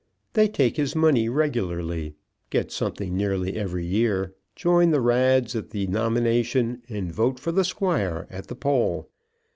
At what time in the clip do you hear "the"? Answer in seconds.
4.89-4.99, 5.69-5.85, 7.51-7.63, 8.47-8.55